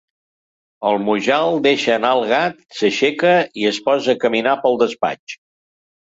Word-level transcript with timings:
El 0.91 0.95
Mujal 1.07 1.59
deixa 1.65 1.91
anar 1.95 2.13
el 2.19 2.25
gat, 2.31 2.57
s'aixeca 2.77 3.33
i 3.63 3.67
es 3.73 3.79
posa 3.89 4.11
a 4.17 4.19
caminar 4.23 4.55
pel 4.63 4.79
despatx. 4.85 5.37